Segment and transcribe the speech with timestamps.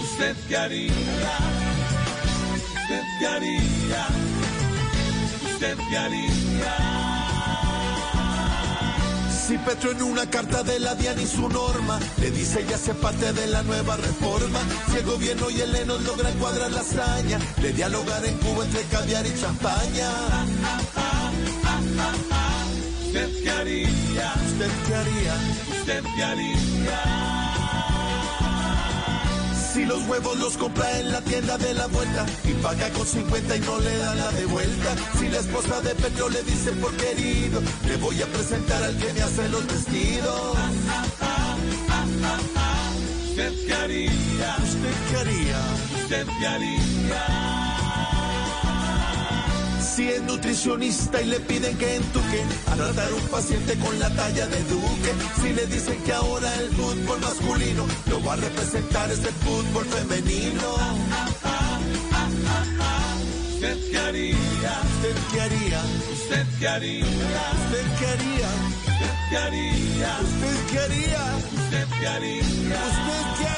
[0.00, 0.92] ¿Usted qué haría?
[2.82, 4.06] ¿Usted qué haría?
[5.52, 6.76] ¿Usted qué haría?
[9.46, 12.92] Si Petro en una carta de la DIAN y su norma le dice ya se
[12.92, 14.58] parte de la nueva reforma,
[14.90, 18.82] si el gobierno y el ENOS logran cuadrar la hazaña de dialogar en Cuba entre
[18.82, 20.10] caviar y champaña.
[23.06, 24.34] ¿Usted qué haría?
[24.46, 25.34] ¿Usted qué haría?
[25.80, 27.37] ¿Usted qué haría?
[29.88, 33.60] Los huevos los compra en la tienda de la vuelta y paga con 50 y
[33.60, 34.94] no le da la de vuelta.
[35.18, 39.12] Si la esposa de Petro le dice por querido, le voy a presentar al que
[39.14, 40.58] me hace los vestidos.
[43.30, 44.56] ¿Usted qué haría?
[44.62, 45.60] ¿Usted qué haría?
[46.02, 47.47] ¿Usted qué haría?
[49.98, 54.46] Si es nutricionista y le piden que entuque a tratar un paciente con la talla
[54.46, 55.12] de Duque.
[55.42, 59.84] Si le dicen que ahora el fútbol masculino lo va a representar es el fútbol
[59.86, 60.76] femenino.
[63.54, 64.82] ¿Usted qué haría?
[64.94, 65.82] ¿Usted qué haría?
[66.12, 67.04] ¿Usted qué haría?
[67.04, 68.50] ¿Usted qué haría?
[68.86, 70.18] ¿Usted qué haría?
[70.22, 71.22] ¿Usted qué haría?
[71.58, 72.44] ¿Usted qué haría?
[72.46, 73.57] ¿Usted qué haría?